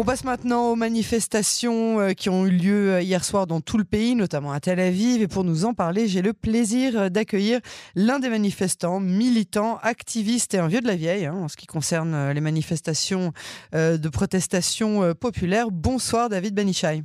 On 0.00 0.04
passe 0.04 0.22
maintenant 0.22 0.70
aux 0.70 0.76
manifestations 0.76 1.98
euh, 1.98 2.12
qui 2.12 2.28
ont 2.28 2.46
eu 2.46 2.50
lieu 2.50 2.92
euh, 2.92 3.02
hier 3.02 3.24
soir 3.24 3.48
dans 3.48 3.60
tout 3.60 3.78
le 3.78 3.82
pays, 3.82 4.14
notamment 4.14 4.52
à 4.52 4.60
Tel 4.60 4.78
Aviv. 4.78 5.20
Et 5.22 5.26
pour 5.26 5.42
nous 5.42 5.64
en 5.64 5.74
parler, 5.74 6.06
j'ai 6.06 6.22
le 6.22 6.32
plaisir 6.32 6.96
euh, 6.96 7.08
d'accueillir 7.08 7.58
l'un 7.96 8.20
des 8.20 8.28
manifestants, 8.28 9.00
militant, 9.00 9.78
activiste 9.82 10.54
et 10.54 10.58
un 10.58 10.68
vieux 10.68 10.80
de 10.80 10.86
la 10.86 10.94
vieille 10.94 11.26
hein, 11.26 11.34
en 11.34 11.48
ce 11.48 11.56
qui 11.56 11.66
concerne 11.66 12.30
les 12.30 12.40
manifestations 12.40 13.32
de 13.72 14.08
protestation 14.08 15.14
populaire. 15.14 15.72
Bonsoir 15.72 16.28
David 16.28 16.54
Benichai. 16.54 17.02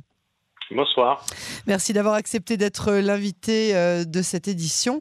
Bonsoir. 0.70 1.26
Merci 1.66 1.92
d'avoir 1.92 2.14
accepté 2.14 2.56
d'être 2.56 2.92
l'invité 2.92 3.74
de 4.04 4.22
cette 4.22 4.46
édition. 4.46 5.00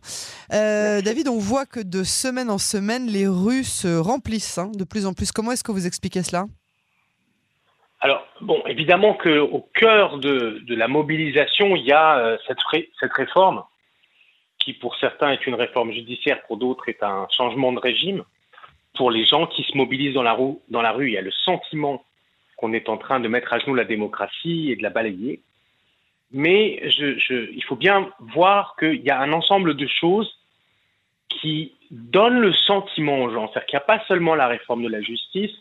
David, 0.49 1.27
on 1.27 1.37
voit 1.37 1.67
que 1.67 1.79
de 1.79 2.03
semaine 2.03 2.49
en 2.49 2.57
semaine, 2.57 3.05
les 3.05 3.27
rues 3.27 3.63
se 3.63 3.95
remplissent 3.95 4.57
hein, 4.57 4.71
de 4.73 4.83
plus 4.83 5.05
en 5.05 5.13
plus. 5.13 5.31
Comment 5.31 5.51
est-ce 5.51 5.63
que 5.63 5.71
vous 5.71 5.85
expliquez 5.85 6.23
cela? 6.23 6.45
Alors, 8.03 8.27
bon, 8.41 8.61
évidemment 8.67 9.13
qu'au 9.13 9.65
cœur 9.73 10.17
de, 10.17 10.61
la 10.67 10.89
mobilisation, 10.89 11.77
il 11.77 11.85
y 11.85 11.93
a 11.93 12.17
euh, 12.17 12.37
cette, 12.45 12.57
cette, 12.99 13.13
réforme, 13.13 13.63
qui 14.59 14.73
pour 14.73 14.97
certains 14.97 15.31
est 15.31 15.47
une 15.47 15.55
réforme 15.55 15.93
judiciaire, 15.93 16.41
pour 16.45 16.57
d'autres 16.57 16.89
est 16.89 17.01
un 17.01 17.29
changement 17.29 17.71
de 17.71 17.79
régime. 17.79 18.25
Pour 18.95 19.09
les 19.09 19.23
gens 19.23 19.47
qui 19.47 19.63
se 19.63 19.77
mobilisent 19.77 20.15
dans 20.15 20.21
la, 20.21 20.33
rue, 20.33 20.55
dans 20.67 20.81
la 20.81 20.91
rue, 20.91 21.07
il 21.07 21.13
y 21.13 21.17
a 21.17 21.21
le 21.21 21.31
sentiment 21.31 22.03
qu'on 22.57 22.73
est 22.73 22.89
en 22.89 22.97
train 22.97 23.21
de 23.21 23.29
mettre 23.29 23.53
à 23.53 23.59
genoux 23.59 23.73
la 23.73 23.85
démocratie 23.85 24.69
et 24.69 24.75
de 24.75 24.83
la 24.83 24.89
balayer. 24.89 25.39
Mais 26.33 26.83
il 26.99 27.63
faut 27.65 27.77
bien 27.77 28.11
voir 28.19 28.75
qu'il 28.77 29.01
y 29.01 29.11
a 29.11 29.21
un 29.21 29.31
ensemble 29.31 29.75
de 29.75 29.87
choses 29.87 30.29
qui 31.29 31.73
donnent 31.89 32.41
le 32.41 32.51
sentiment 32.51 33.23
aux 33.23 33.31
gens. 33.31 33.47
C'est-à-dire 33.47 33.65
qu'il 33.65 33.77
n'y 33.77 33.83
a 33.83 33.97
pas 33.97 34.03
seulement 34.09 34.35
la 34.35 34.47
réforme 34.47 34.83
de 34.83 34.89
la 34.89 35.01
justice, 35.01 35.53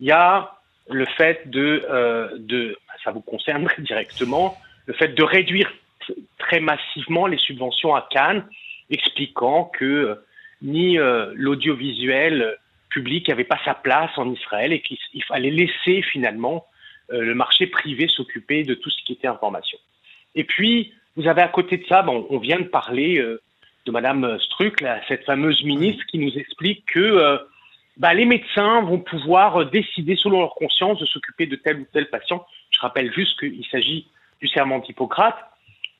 il 0.00 0.06
y 0.06 0.10
a 0.10 0.56
le 0.90 1.04
fait 1.06 1.48
de, 1.48 1.84
euh, 1.88 2.28
de, 2.38 2.76
ça 3.04 3.10
vous 3.10 3.20
concerne 3.20 3.68
directement, 3.78 4.56
le 4.86 4.94
fait 4.94 5.08
de 5.08 5.22
réduire 5.22 5.72
très 6.38 6.60
massivement 6.60 7.26
les 7.26 7.38
subventions 7.38 7.94
à 7.94 8.06
Cannes, 8.10 8.44
expliquant 8.90 9.64
que 9.64 9.84
euh, 9.84 10.14
ni 10.60 10.98
euh, 10.98 11.32
l'audiovisuel 11.34 12.56
public 12.88 13.28
n'avait 13.28 13.44
pas 13.44 13.58
sa 13.64 13.74
place 13.74 14.10
en 14.16 14.30
Israël 14.32 14.72
et 14.72 14.80
qu'il 14.80 15.24
fallait 15.24 15.50
laisser 15.50 16.02
finalement 16.02 16.66
le 17.08 17.34
marché 17.34 17.66
privé 17.66 18.06
s'occuper 18.08 18.64
de 18.64 18.74
tout 18.74 18.88
ce 18.88 19.02
qui 19.04 19.14
était 19.14 19.28
information. 19.28 19.78
Et 20.34 20.44
puis, 20.44 20.94
vous 21.16 21.26
avez 21.26 21.42
à 21.42 21.48
côté 21.48 21.76
de 21.78 21.86
ça, 21.86 22.02
bon, 22.02 22.26
on 22.30 22.38
vient 22.38 22.60
de 22.60 22.66
parler 22.66 23.18
de 23.18 23.90
Madame 23.90 24.38
Struck, 24.38 24.82
cette 25.08 25.24
fameuse 25.24 25.62
ministre 25.64 26.04
qui 26.06 26.18
nous 26.18 26.32
explique 26.38 26.84
que 26.86 27.40
bah, 27.96 28.14
les 28.14 28.24
médecins 28.24 28.82
vont 28.82 28.98
pouvoir 28.98 29.60
euh, 29.60 29.64
décider 29.66 30.16
selon 30.16 30.40
leur 30.40 30.54
conscience 30.54 30.98
de 30.98 31.06
s'occuper 31.06 31.46
de 31.46 31.56
tel 31.56 31.80
ou 31.80 31.86
tel 31.92 32.08
patient. 32.08 32.44
Je 32.70 32.80
rappelle 32.80 33.12
juste 33.12 33.38
qu'il 33.38 33.64
s'agit 33.70 34.06
du 34.40 34.48
serment 34.48 34.78
d'Hippocrate, 34.78 35.36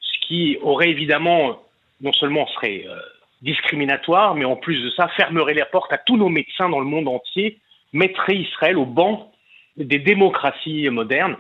ce 0.01 0.27
qui 0.27 0.59
aurait 0.63 0.91
évidemment, 0.91 1.51
euh, 1.51 1.53
non 2.01 2.13
seulement 2.13 2.47
serait 2.49 2.85
euh, 2.89 2.99
discriminatoire, 3.43 4.35
mais 4.35 4.45
en 4.45 4.57
plus 4.57 4.83
de 4.83 4.91
ça, 4.91 5.09
fermerait 5.09 5.55
les 5.55 5.65
portes 5.71 5.93
à 5.93 5.99
tous 5.99 6.17
nos 6.17 6.29
médecins 6.29 6.69
dans 6.69 6.81
le 6.81 6.87
monde 6.87 7.09
entier, 7.09 7.59
mettrait 7.93 8.37
Israël 8.37 8.79
au 8.79 8.87
banc 8.87 9.31
des 9.77 9.99
démocraties 9.99 10.89
modernes. 10.89 11.37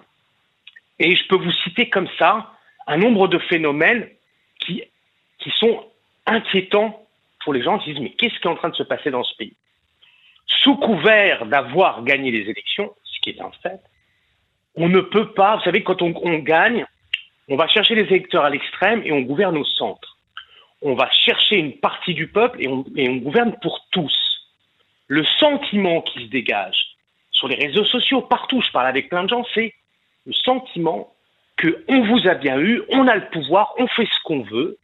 Et 0.98 1.16
je 1.16 1.26
peux 1.28 1.36
vous 1.36 1.52
citer 1.64 1.88
comme 1.88 2.08
ça 2.18 2.50
un 2.86 2.98
nombre 2.98 3.28
de 3.28 3.38
phénomènes 3.38 4.08
qui, 4.60 4.82
qui 5.38 5.50
sont 5.50 5.84
inquiétants 6.26 7.06
pour 7.42 7.52
les 7.52 7.62
gens 7.62 7.78
qui 7.78 7.92
disent 7.92 8.02
mais 8.02 8.10
qu'est-ce 8.10 8.38
qui 8.38 8.46
est 8.46 8.50
en 8.50 8.56
train 8.56 8.68
de 8.68 8.74
se 8.74 8.82
passer 8.82 9.10
dans 9.10 9.24
ce 9.24 9.34
pays? 9.36 9.54
Sous 10.60 10.76
couvert 10.76 11.46
d'avoir 11.46 12.02
gagné 12.04 12.30
les 12.30 12.50
élections, 12.50 12.92
ce 13.04 13.20
qui 13.20 13.30
est 13.30 13.40
un 13.40 13.50
fait, 13.62 13.80
on 14.74 14.88
ne 14.88 15.00
peut 15.00 15.32
pas, 15.32 15.56
vous 15.56 15.62
savez, 15.62 15.82
quand 15.82 16.02
on, 16.02 16.38
gagne, 16.38 16.86
on 17.48 17.56
va 17.56 17.68
chercher 17.68 17.94
les 17.94 18.04
électeurs 18.04 18.44
à 18.44 18.50
l'extrême 18.50 19.02
et 19.04 19.12
on 19.12 19.20
gouverne 19.20 19.58
au 19.58 19.64
centre. 19.64 20.18
On 20.80 20.94
va 20.94 21.10
chercher 21.10 21.56
une 21.56 21.74
partie 21.74 22.14
du 22.14 22.28
peuple 22.28 22.62
et 22.62 22.68
on, 22.68 22.84
et 22.96 23.08
on 23.08 23.16
gouverne 23.16 23.56
pour 23.60 23.86
tous. 23.90 24.16
Le 25.08 25.24
sentiment 25.38 26.00
qui 26.02 26.24
se 26.24 26.30
dégage 26.30 26.96
sur 27.30 27.48
les 27.48 27.56
réseaux 27.56 27.84
sociaux, 27.84 28.22
partout, 28.22 28.62
je 28.62 28.70
parle 28.72 28.86
avec 28.86 29.08
plein 29.08 29.24
de 29.24 29.28
gens, 29.28 29.44
c'est 29.54 29.74
le 30.26 30.32
sentiment 30.32 31.12
qu'on 31.60 32.04
vous 32.04 32.26
a 32.26 32.34
bien 32.34 32.58
eu, 32.58 32.82
on 32.88 33.06
a 33.08 33.14
le 33.16 33.28
pouvoir, 33.30 33.74
on 33.78 33.86
fait 33.88 34.06
ce 34.06 34.22
qu'on 34.24 34.42
veut, 34.42 34.78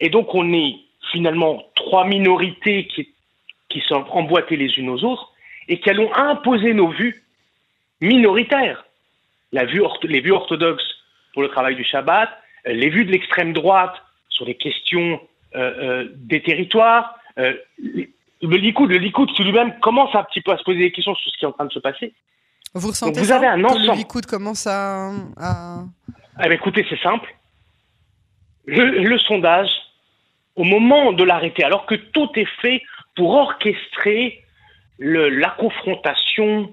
et 0.00 0.08
donc 0.08 0.34
on 0.34 0.52
est 0.52 0.76
finalement 1.12 1.62
trois 1.74 2.06
minorités 2.06 2.86
qui 2.86 3.08
qui 3.70 3.80
sont 3.80 4.04
emboîtées 4.10 4.56
les 4.56 4.78
unes 4.78 4.90
aux 4.90 5.04
autres 5.04 5.32
et 5.68 5.80
qui 5.80 5.88
allons 5.88 6.12
imposer 6.14 6.74
nos 6.74 6.88
vues 6.88 7.22
minoritaires. 8.00 8.84
La 9.52 9.64
vue, 9.64 9.82
les 10.02 10.20
vues 10.20 10.32
orthodoxes 10.32 10.96
pour 11.32 11.42
le 11.42 11.48
travail 11.48 11.76
du 11.76 11.84
Shabbat, 11.84 12.28
euh, 12.66 12.72
les 12.72 12.90
vues 12.90 13.04
de 13.04 13.12
l'extrême 13.12 13.52
droite 13.52 13.94
sur 14.28 14.44
les 14.44 14.56
questions 14.56 15.20
euh, 15.54 15.58
euh, 15.58 16.08
des 16.16 16.42
territoires. 16.42 17.18
le 17.36 18.06
Likoud, 18.42 18.90
le 18.90 18.98
Likoud 18.98 19.32
qui 19.32 19.44
lui-même 19.44 19.78
commence 19.80 20.14
un 20.14 20.24
petit 20.24 20.40
peu 20.40 20.52
à 20.52 20.58
se 20.58 20.64
poser 20.64 20.78
des 20.78 20.92
questions 20.92 21.14
sur 21.14 21.30
ce 21.30 21.38
qui 21.38 21.44
est 21.44 21.48
en 21.48 21.52
train 21.52 21.64
de 21.64 21.72
se 21.72 21.78
passer. 21.78 22.12
Vous 22.74 22.88
ressentez 22.88 23.20
vous 23.20 23.32
avez 23.32 23.46
un 23.46 23.64
ensemble. 23.64 23.86
le 23.86 23.92
Likoud 23.94 24.26
commence 24.26 24.66
à... 24.66 25.10
Eh 26.42 26.48
ben, 26.48 26.52
écoutez, 26.52 26.86
c'est 26.88 27.00
simple. 27.00 27.34
le 28.66 29.18
sondage, 29.18 29.70
au 30.56 30.64
moment 30.64 31.12
de 31.12 31.24
l'arrêter, 31.24 31.64
alors 31.64 31.86
que 31.86 31.94
tout 31.94 32.30
est 32.36 32.48
fait 32.60 32.82
pour 33.16 33.34
orchestrer 33.34 34.44
la 34.98 35.50
confrontation 35.50 36.72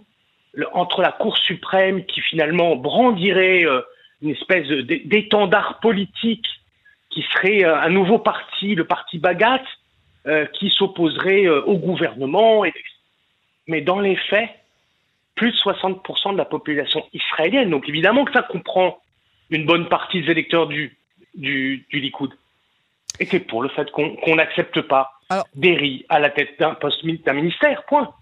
entre 0.73 1.01
la 1.01 1.11
Cour 1.11 1.37
suprême 1.37 2.05
qui 2.05 2.21
finalement 2.21 2.75
brandirait 2.75 3.65
euh, 3.65 3.81
une 4.21 4.31
espèce 4.31 4.67
d'étendard 4.67 5.79
politique 5.79 6.45
qui 7.09 7.23
serait 7.33 7.63
euh, 7.63 7.79
un 7.79 7.89
nouveau 7.89 8.19
parti, 8.19 8.75
le 8.75 8.85
parti 8.85 9.19
Bagat, 9.19 9.61
euh, 10.25 10.45
qui 10.47 10.69
s'opposerait 10.69 11.47
au 11.47 11.77
gouvernement. 11.77 12.63
Mais 13.67 13.81
dans 13.81 13.99
les 13.99 14.15
faits, 14.15 14.49
plus 15.35 15.51
de 15.51 15.57
60% 15.57 16.33
de 16.33 16.37
la 16.37 16.45
population 16.45 17.05
israélienne, 17.13 17.69
donc 17.69 17.87
évidemment 17.87 18.25
que 18.25 18.33
ça 18.33 18.41
comprend 18.41 18.99
une 19.49 19.65
bonne 19.65 19.87
partie 19.87 20.21
des 20.21 20.31
électeurs 20.31 20.67
du, 20.67 20.97
du, 21.35 21.85
du 21.89 21.99
Likoud, 21.99 22.33
était 23.19 23.39
pour 23.39 23.61
le 23.61 23.69
fait 23.69 23.89
qu'on 23.91 24.35
n'accepte 24.35 24.81
pas 24.81 25.11
alors, 25.29 25.45
à 26.09 26.19
la 26.19 26.29
tête 26.29 26.59
d'un 26.59 26.75
poste 26.75 27.03
d'un 27.05 27.33
ministère, 27.33 27.83
point. 27.85 28.13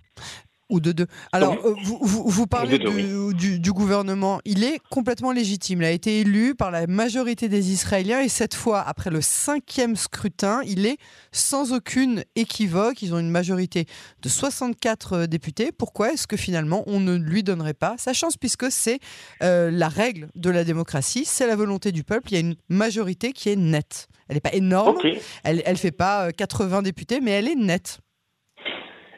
Ou 0.70 0.80
de 0.80 0.94
deux. 0.94 1.06
Alors, 1.32 1.54
euh, 1.64 1.76
vous, 1.84 2.00
vous, 2.02 2.48
parlez 2.48 2.80
du, 2.80 3.72
gouvernement. 3.72 4.40
Il 4.46 4.64
est 4.64 4.80
complètement 4.90 5.32
légitime. 5.32 5.84
Il 5.84 5.86
a 5.86 5.92
été 5.92 6.22
élu 6.22 6.56
par 6.56 6.72
la 6.72 6.88
majorité 6.88 7.50
des 7.50 7.72
Israéliens 7.72 8.22
et 8.22 8.30
cette 8.30 8.56
fois, 8.56 8.82
après 8.82 9.12
le 9.12 9.22
cinquième 9.22 9.96
scrutin, 9.96 10.62
il 10.66 10.88
est 10.88 10.98
sans 11.32 11.72
aucune 11.72 12.24
équivoque. 12.36 13.04
Ils 13.04 13.14
ont 13.14 13.20
une 13.20 13.30
majorité 13.30 13.86
de 14.24 14.28
64 14.30 15.14
euh, 15.14 15.28
députés. 15.28 15.72
Pourquoi 15.72 16.14
est-ce 16.14 16.26
que 16.26 16.38
finalement 16.38 16.84
on 16.88 17.00
ne 17.00 17.16
lui 17.16 17.44
donnerait 17.44 17.76
pas 17.76 17.94
sa 18.00 18.14
chance 18.14 18.36
puisque 18.36 18.72
c'est 18.72 18.98
euh, 19.44 19.70
la 19.70 19.88
règle 19.88 20.30
de 20.34 20.50
la 20.50 20.64
démocratie, 20.64 21.26
c'est 21.26 21.46
la 21.46 21.56
volonté 21.56 21.92
du 21.92 22.04
peuple. 22.04 22.30
Il 22.32 22.34
y 22.34 22.38
a 22.38 22.40
une 22.40 22.56
majorité 22.70 23.34
qui 23.34 23.50
est 23.50 23.56
nette. 23.56 24.08
Elle 24.30 24.38
n'est 24.38 24.42
pas 24.42 24.54
énorme. 24.54 24.98
Elle 25.44 25.64
ne 25.68 25.76
fait 25.76 25.92
pas 25.92 26.32
80 26.32 26.82
députés, 26.82 27.20
mais 27.22 27.32
elle 27.32 27.48
est 27.48 27.56
nette. 27.56 28.00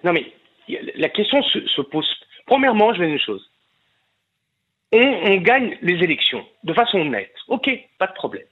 Non 0.04 0.12
mais 0.12 0.26
la 0.68 1.10
question 1.10 1.42
se, 1.44 1.82
pose. 1.82 2.08
Premièrement, 2.46 2.94
je 2.94 3.00
vais 3.00 3.06
dire 3.06 3.16
une 3.16 3.22
chose. 3.22 3.50
On, 4.92 5.36
gagne 5.38 5.78
les 5.82 6.04
élections 6.04 6.46
de 6.64 6.74
façon 6.74 7.04
nette. 7.06 7.34
Ok, 7.48 7.70
pas 7.98 8.08
de 8.08 8.14
problème. 8.14 8.46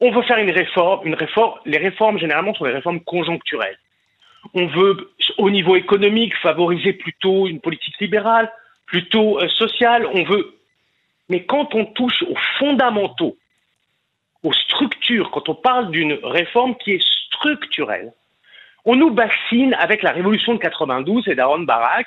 On 0.00 0.10
veut 0.10 0.22
faire 0.22 0.38
une 0.38 0.50
réforme, 0.50 1.06
une 1.06 1.14
réforme. 1.14 1.58
Les 1.64 1.78
réformes, 1.78 2.18
généralement, 2.18 2.54
sont 2.54 2.64
des 2.64 2.72
réformes 2.72 3.00
conjoncturelles. 3.00 3.78
On 4.54 4.66
veut, 4.66 5.12
au 5.38 5.50
niveau 5.50 5.76
économique, 5.76 6.36
favoriser 6.36 6.92
plutôt 6.92 7.46
une 7.46 7.60
politique 7.60 7.98
libérale, 8.00 8.50
plutôt 8.86 9.40
euh, 9.40 9.48
sociale. 9.48 10.06
On 10.12 10.24
veut. 10.24 10.58
Mais 11.28 11.44
quand 11.44 11.74
on 11.74 11.84
touche 11.84 12.22
aux 12.22 12.36
fondamentaux, 12.58 13.36
aux 14.42 14.52
structures, 14.52 15.30
quand 15.30 15.48
on 15.48 15.54
parle 15.54 15.90
d'une 15.90 16.18
réforme 16.22 16.76
qui 16.76 16.92
est 16.92 17.04
structurelle, 17.26 18.12
on 18.84 18.96
nous 18.96 19.10
bassine 19.10 19.74
avec 19.74 20.02
la 20.02 20.12
révolution 20.12 20.54
de 20.54 20.58
92 20.58 21.28
et 21.28 21.34
d'Aaron 21.34 21.60
Barak 21.60 22.06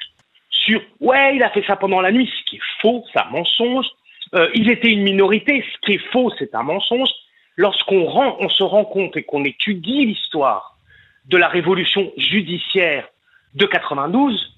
sur 0.49 0.81
ouais, 0.99 1.35
il 1.35 1.43
a 1.43 1.49
fait 1.49 1.63
ça 1.65 1.75
pendant 1.75 2.01
la 2.01 2.11
nuit, 2.11 2.31
ce 2.39 2.49
qui 2.49 2.57
est 2.57 2.81
faux, 2.81 3.03
c'est 3.11 3.19
un 3.19 3.29
mensonge. 3.29 3.85
Euh, 4.33 4.49
ils 4.53 4.69
étaient 4.69 4.91
une 4.91 5.03
minorité, 5.03 5.63
ce 5.73 5.77
qui 5.85 5.93
est 5.93 6.11
faux, 6.11 6.31
c'est 6.37 6.53
un 6.55 6.63
mensonge. 6.63 7.09
Lorsqu'on 7.57 8.07
on 8.39 8.49
se 8.49 8.63
rend 8.63 8.85
compte 8.85 9.17
et 9.17 9.23
qu'on 9.23 9.43
étudie 9.43 10.05
l'histoire 10.05 10.77
de 11.25 11.37
la 11.37 11.47
révolution 11.47 12.11
judiciaire 12.17 13.07
de 13.55 13.65
92, 13.65 14.53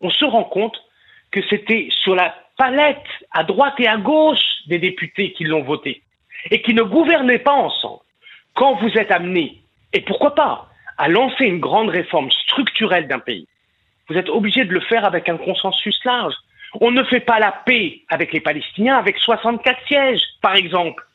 on 0.00 0.10
se 0.10 0.24
rend 0.24 0.44
compte 0.44 0.76
que 1.30 1.40
c'était 1.48 1.88
sur 1.90 2.14
la 2.14 2.34
palette 2.56 3.06
à 3.32 3.44
droite 3.44 3.74
et 3.78 3.88
à 3.88 3.96
gauche 3.96 4.44
des 4.66 4.78
députés 4.78 5.32
qui 5.32 5.44
l'ont 5.44 5.62
voté 5.62 6.02
et 6.50 6.62
qui 6.62 6.74
ne 6.74 6.82
gouvernaient 6.82 7.38
pas 7.38 7.52
ensemble. 7.52 8.02
Quand 8.54 8.74
vous 8.76 8.90
êtes 8.98 9.10
amené, 9.10 9.62
et 9.92 10.00
pourquoi 10.00 10.34
pas, 10.34 10.68
à 10.98 11.08
lancer 11.08 11.44
une 11.44 11.60
grande 11.60 11.90
réforme 11.90 12.30
structurelle 12.30 13.08
d'un 13.08 13.18
pays, 13.18 13.46
vous 14.08 14.16
êtes 14.16 14.28
obligé 14.28 14.64
de 14.64 14.72
le 14.72 14.80
faire 14.80 15.04
avec 15.04 15.28
un 15.28 15.36
consensus 15.36 15.98
large. 16.04 16.34
On 16.80 16.90
ne 16.90 17.04
fait 17.04 17.20
pas 17.20 17.38
la 17.38 17.52
paix 17.52 18.02
avec 18.08 18.32
les 18.32 18.40
Palestiniens 18.40 18.96
avec 18.96 19.18
64 19.18 19.86
sièges, 19.86 20.22
par 20.42 20.56
exemple. 20.56 21.06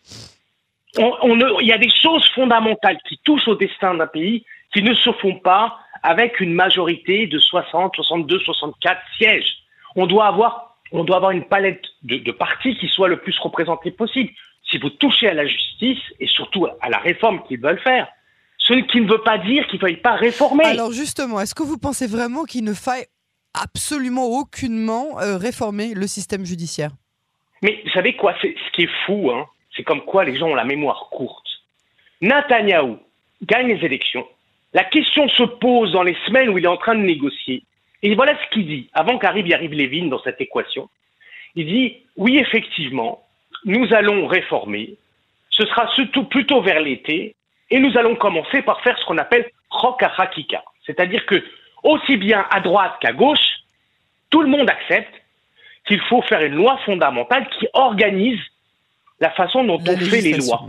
il 0.97 1.67
y 1.67 1.73
a 1.73 1.77
des 1.77 1.89
choses 1.89 2.27
fondamentales 2.29 2.97
qui 3.07 3.19
touchent 3.23 3.47
au 3.47 3.55
destin 3.55 3.93
d'un 3.93 4.07
pays 4.07 4.45
qui 4.73 4.81
ne 4.81 4.93
se 4.93 5.11
font 5.13 5.35
pas 5.35 5.77
avec 6.03 6.39
une 6.39 6.53
majorité 6.53 7.27
de 7.27 7.39
60, 7.39 7.95
62, 7.95 8.39
64 8.39 9.01
sièges. 9.17 9.57
On 9.95 10.07
doit 10.07 10.27
avoir, 10.27 10.77
on 10.91 11.03
doit 11.03 11.17
avoir 11.17 11.31
une 11.31 11.45
palette 11.45 11.83
de, 12.03 12.17
de 12.17 12.31
partis 12.31 12.77
qui 12.77 12.87
soit 12.87 13.07
le 13.07 13.17
plus 13.17 13.37
représentés 13.39 13.91
possible. 13.91 14.31
Si 14.63 14.77
vous 14.77 14.89
touchez 14.89 15.27
à 15.27 15.33
la 15.33 15.45
justice 15.45 15.99
et 16.19 16.27
surtout 16.27 16.67
à 16.81 16.89
la 16.89 16.99
réforme 16.99 17.43
qu'ils 17.43 17.59
veulent 17.59 17.81
faire, 17.81 18.07
ce 18.69 18.91
qui 18.91 19.01
ne 19.01 19.09
veut 19.09 19.21
pas 19.23 19.37
dire 19.39 19.65
qu'il 19.67 19.75
ne 19.75 19.81
faille 19.81 20.01
pas 20.01 20.15
réformer. 20.15 20.65
Alors 20.65 20.91
justement, 20.91 21.41
est-ce 21.41 21.55
que 21.55 21.63
vous 21.63 21.77
pensez 21.77 22.07
vraiment 22.07 22.43
qu'il 22.43 22.63
ne 22.63 22.73
faille 22.73 23.05
absolument 23.53 24.27
aucunement 24.27 25.19
euh, 25.19 25.37
réformer 25.37 25.93
le 25.93 26.07
système 26.07 26.45
judiciaire? 26.45 26.91
Mais 27.63 27.81
vous 27.83 27.91
savez 27.91 28.15
quoi? 28.15 28.35
Ce 28.41 28.47
qui 28.73 28.83
est 28.83 28.89
fou, 29.05 29.31
hein, 29.31 29.45
c'est 29.75 29.83
comme 29.83 30.01
quoi 30.05 30.23
les 30.23 30.37
gens 30.37 30.47
ont 30.47 30.55
la 30.55 30.65
mémoire 30.65 31.09
courte. 31.11 31.45
Netanyahou 32.21 32.99
gagne 33.43 33.67
les 33.67 33.85
élections. 33.85 34.25
La 34.73 34.83
question 34.83 35.27
se 35.29 35.43
pose 35.43 35.91
dans 35.93 36.03
les 36.03 36.15
semaines 36.27 36.49
où 36.49 36.57
il 36.57 36.65
est 36.65 36.67
en 36.67 36.77
train 36.77 36.95
de 36.95 37.01
négocier. 37.01 37.63
Et 38.03 38.15
voilà 38.15 38.37
ce 38.37 38.53
qu'il 38.53 38.67
dit, 38.67 38.89
avant 38.93 39.17
qu'arrive 39.17 39.47
Yariv 39.47 39.71
Levin 39.71 40.07
dans 40.07 40.21
cette 40.21 40.39
équation. 40.39 40.89
Il 41.55 41.65
dit, 41.65 41.97
oui, 42.15 42.37
effectivement, 42.37 43.25
nous 43.65 43.91
allons 43.93 44.27
réformer. 44.27 44.95
Ce 45.49 45.65
sera 45.65 45.89
surtout 45.95 46.25
plutôt 46.25 46.61
vers 46.61 46.79
l'été. 46.79 47.35
Et 47.71 47.79
nous 47.79 47.97
allons 47.97 48.15
commencer 48.15 48.61
par 48.61 48.81
faire 48.81 48.97
ce 48.97 49.05
qu'on 49.05 49.17
appelle 49.17 49.49
Hakika. 49.71 50.63
C'est-à-dire 50.85 51.25
que, 51.25 51.43
aussi 51.83 52.17
bien 52.17 52.45
à 52.49 52.59
droite 52.59 52.95
qu'à 52.99 53.13
gauche, 53.13 53.39
tout 54.29 54.41
le 54.41 54.47
monde 54.47 54.69
accepte 54.69 55.13
qu'il 55.87 56.01
faut 56.01 56.21
faire 56.23 56.41
une 56.41 56.55
loi 56.55 56.77
fondamentale 56.85 57.47
qui 57.57 57.67
organise 57.73 58.39
la 59.19 59.31
façon 59.31 59.63
dont 59.63 59.79
on 59.79 59.97
fait 59.97 60.21
les 60.21 60.37
lois. 60.37 60.65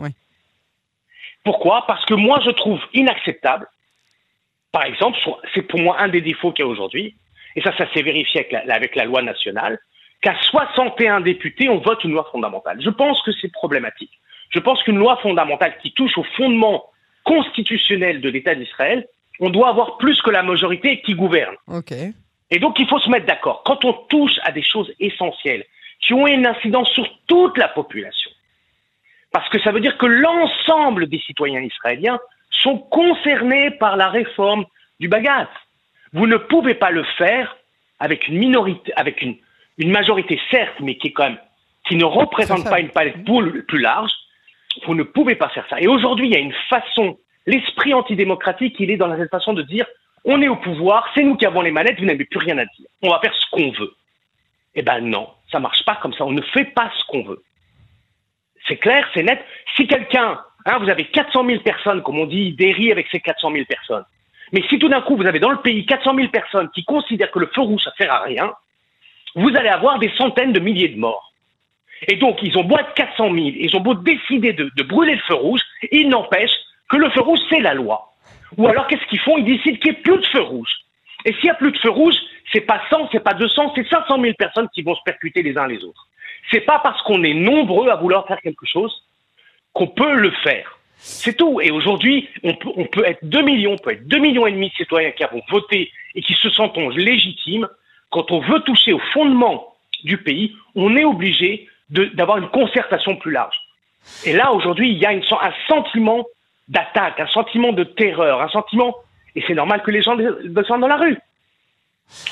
Pourquoi? 1.45 1.87
Parce 1.87 2.05
que 2.05 2.15
moi, 2.15 2.41
je 2.45 2.51
trouve 2.51 2.81
inacceptable, 2.93 3.67
par 4.73 4.85
exemple, 4.85 5.19
c'est 5.55 5.63
pour 5.63 5.81
moi 5.81 6.01
un 6.01 6.09
des 6.09 6.21
défauts 6.21 6.53
qu'il 6.53 6.65
y 6.65 6.69
a 6.69 6.71
aujourd'hui, 6.71 7.15
et 7.57 7.63
ça, 7.63 7.77
ça 7.77 7.91
s'est 7.93 8.03
vérifié 8.03 8.41
avec 8.41 8.53
la, 8.53 8.75
avec 8.75 8.95
la 8.95 9.05
loi 9.05 9.23
nationale, 9.23 9.79
qu'à 10.21 10.37
61 10.43 11.21
députés, 11.23 11.69
on 11.69 11.79
vote 11.79 12.05
une 12.05 12.13
loi 12.13 12.29
fondamentale. 12.31 12.81
Je 12.83 12.91
pense 12.91 13.23
que 13.23 13.33
c'est 13.33 13.51
problématique. 13.51 14.13
Je 14.51 14.59
pense 14.59 14.83
qu'une 14.83 14.99
loi 14.99 15.17
fondamentale 15.17 15.79
qui 15.83 15.93
touche 15.93 16.17
au 16.19 16.25
fondement 16.37 16.90
constitutionnel 17.25 18.21
de 18.21 18.29
l'État 18.29 18.55
d'Israël, 18.55 19.07
on 19.41 19.51
doit 19.51 19.69
avoir 19.69 19.97
plus 19.99 20.21
que 20.23 20.31
la 20.31 20.43
majorité 20.43 21.01
qui 21.03 21.15
gouverne. 21.15 21.55
Et 22.51 22.59
donc 22.59 22.79
il 22.79 22.87
faut 22.89 22.99
se 22.99 23.09
mettre 23.09 23.27
d'accord. 23.27 23.63
Quand 23.65 23.85
on 23.85 23.93
touche 23.93 24.39
à 24.43 24.53
des 24.53 24.63
choses 24.63 24.93
essentielles 25.01 25.65
qui 26.01 26.15
ont 26.15 26.27
une 26.27 26.47
incidence 26.47 26.91
sur 26.91 27.09
toute 27.27 27.57
la 27.59 27.69
population, 27.69 28.31
parce 29.33 29.49
que 29.49 29.61
ça 29.61 29.71
veut 29.71 29.81
dire 29.81 29.97
que 29.97 30.07
l'ensemble 30.07 31.09
des 31.09 31.21
citoyens 31.21 31.61
israéliens 31.61 32.19
sont 32.51 32.79
concernés 32.79 33.71
par 33.71 33.97
la 33.97 34.09
réforme 34.09 34.65
du 34.99 35.09
Bagat. 35.09 35.49
Vous 36.13 36.27
ne 36.27 36.37
pouvez 36.37 36.75
pas 36.75 36.91
le 36.91 37.05
faire 37.17 37.57
avec 38.01 38.27
une 38.27 38.39
minorité, 38.39 38.93
avec 38.97 39.23
une, 39.23 39.37
une 39.79 39.91
majorité 39.91 40.41
certes, 40.51 40.75
mais 40.81 40.97
qui 40.97 41.09
est 41.09 41.13
quand 41.13 41.29
même 41.29 41.39
qui 41.89 41.97
ne 41.97 42.05
représente 42.05 42.65
pas 42.65 42.81
une 42.81 42.91
palette 42.91 43.25
plus 43.67 43.79
large, 43.79 44.13
vous 44.87 44.95
ne 44.95 45.03
pouvez 45.03 45.35
pas 45.35 45.49
faire 45.49 45.67
ça. 45.69 45.81
Et 45.81 45.89
aujourd'hui, 45.89 46.29
il 46.29 46.33
y 46.33 46.37
a 46.37 46.41
une 46.41 46.55
façon, 46.69 47.19
l'esprit 47.47 47.95
antidémocratique, 47.95 48.77
il 48.79 48.91
est 48.91 48.97
dans 48.97 49.15
cette 49.17 49.31
façon 49.31 49.53
de 49.53 49.63
dire 49.63 49.87
on 50.25 50.43
est 50.43 50.49
au 50.49 50.57
pouvoir, 50.57 51.09
c'est 51.15 51.23
nous 51.23 51.37
qui 51.37 51.47
avons 51.47 51.63
les 51.63 51.71
manettes, 51.71 51.99
vous 51.99 52.05
n'avez 52.05 52.25
plus 52.25 52.39
rien 52.39 52.59
à 52.59 52.65
dire. 52.65 52.87
On 53.03 53.11
va 53.11 53.21
faire 53.21 53.35
ce 53.35 53.47
qu'on 53.51 53.71
veut. 53.71 53.95
Eh 54.75 54.83
ben 54.83 55.01
non, 55.01 55.29
ça 55.51 55.59
marche 55.61 55.85
pas 55.85 55.97
comme 55.97 56.13
ça. 56.13 56.25
On 56.25 56.33
ne 56.33 56.43
fait 56.43 56.67
pas 56.67 56.91
ce 56.97 57.05
qu'on 57.07 57.23
veut. 57.23 57.43
C'est 58.69 58.77
clair, 58.77 59.09
c'est 59.15 59.23
net. 59.23 59.45
Si 59.77 59.87
quelqu'un, 59.87 60.39
hein, 60.67 60.79
vous 60.79 60.91
avez 60.91 61.07
400 61.07 61.47
000 61.47 61.63
personnes, 61.63 62.03
comme 62.03 62.19
on 62.19 62.27
dit, 62.27 62.53
dérit 62.53 62.93
avec 62.93 63.09
ces 63.11 63.21
400 63.21 63.51
000 63.53 63.65
personnes. 63.65 64.05
Mais 64.53 64.63
si 64.69 64.79
tout 64.79 64.89
d'un 64.89 65.01
coup, 65.01 65.17
vous 65.17 65.27
avez 65.27 65.39
dans 65.39 65.51
le 65.51 65.61
pays 65.61 65.87
400 65.87 66.15
000 66.15 66.29
personnes 66.29 66.69
qui 66.75 66.85
considèrent 66.85 67.31
que 67.31 67.39
le 67.39 67.51
feu 67.55 67.63
rouge, 67.63 67.83
ça 67.83 67.93
sert 67.97 68.13
à 68.13 68.21
rien, 68.21 68.53
vous 69.35 69.51
allez 69.57 69.69
avoir 69.69 69.99
des 69.99 70.11
centaines 70.17 70.53
de 70.53 70.61
milliers 70.61 70.89
de 70.89 70.99
morts. 70.99 71.30
Et 72.09 72.17
donc, 72.17 72.39
ils 72.43 72.57
ont 72.57 72.65
beau 72.65 72.79
être 72.79 72.95
400 72.95 73.33
000, 73.33 73.37
ils 73.37 73.77
ont 73.77 73.81
beau 73.81 73.95
décider 73.95 74.53
de, 74.53 74.83
brûler 74.83 75.15
le 75.15 75.21
feu 75.21 75.35
rouge, 75.35 75.61
il 75.93 76.09
n'empêche 76.09 76.53
que 76.89 76.97
le 76.97 77.11
feu 77.11 77.21
rouge, 77.21 77.41
c'est 77.51 77.61
la 77.61 77.75
loi. 77.75 78.13
Ou 78.57 78.67
alors, 78.67 78.87
qu'est-ce 78.87 79.07
qu'ils 79.07 79.21
font? 79.21 79.37
Ils 79.39 79.45
décident 79.45 79.77
qu'il 79.79 79.93
n'y 79.93 79.99
ait 79.99 80.03
plus 80.03 80.19
de 80.19 80.27
feu 80.27 80.41
rouge. 80.41 80.71
Et 81.25 81.33
s'il 81.35 81.45
n'y 81.45 81.51
a 81.51 81.55
plus 81.55 81.73
de 81.73 81.79
feu 81.79 81.91
rouge, 81.91 82.17
c'est 82.53 82.63
pas 82.63 82.81
100, 82.91 83.11
c'est 83.13 83.23
pas 83.23 83.35
200, 83.35 83.73
c'est 83.77 83.89
500 83.89 84.21
000 84.21 84.35
personnes 84.35 84.69
qui 84.75 84.83
vont 84.83 84.95
se 84.95 85.03
percuter 85.05 85.43
les 85.43 85.57
uns 85.57 85.67
les 85.67 85.85
autres. 85.85 86.09
C'est 86.51 86.61
pas 86.61 86.81
parce 86.83 87.01
qu'on 87.03 87.23
est 87.23 87.35
nombreux 87.35 87.91
à 87.91 87.97
vouloir 87.97 88.27
faire 88.27 88.41
quelque 88.41 88.67
chose 88.67 88.93
qu'on 89.73 89.87
peut 89.87 90.15
le 90.15 90.31
faire. 90.43 90.79
C'est 90.97 91.37
tout. 91.37 91.61
Et 91.61 91.71
aujourd'hui, 91.71 92.29
on 92.43 92.55
peut, 92.55 92.71
on 92.77 92.85
peut, 92.87 93.05
être 93.07 93.25
2 93.25 93.43
millions, 93.43 93.73
on 93.73 93.79
peut 93.79 93.93
être 93.93 94.07
2 94.07 94.19
millions 94.19 94.47
et 94.47 94.53
demi 94.53 94.69
de 94.69 94.75
citoyens 94.75 95.13
qui 95.13 95.25
avons 95.25 95.43
voté 95.49 95.91
et 96.15 96.23
qui 96.23 96.35
se 96.35 96.51
sentent 96.51 96.77
légitimes. 96.97 97.69
Quand 98.11 98.31
on 98.33 98.41
veut 98.41 98.61
toucher 98.61 98.93
au 98.93 98.99
fondement 99.13 99.75
du 100.05 100.19
pays, 100.19 100.55
on 100.75 100.97
est 100.97 101.05
obligé 101.05 101.69
d'avoir 101.91 102.39
une 102.39 102.49
concertation 102.49 103.17
plus 103.17 103.33
large. 103.33 103.59
Et 104.25 104.33
là, 104.33 104.53
aujourd'hui, 104.53 104.91
il 104.91 104.99
y 104.99 105.07
a 105.07 105.13
une, 105.13 105.23
un 105.23 105.53
sentiment 105.69 106.25
d'attaque, 106.69 107.21
un 107.21 107.27
sentiment 107.27 107.73
de 107.73 107.85
terreur, 107.85 108.41
un 108.41 108.49
sentiment, 108.49 108.95
et 109.35 109.43
c'est 109.47 109.55
normal 109.55 109.83
que 109.83 109.91
les 109.91 110.03
gens 110.03 110.17
descendent 110.45 110.81
dans 110.81 110.89
la 110.89 110.97
rue. 110.97 111.19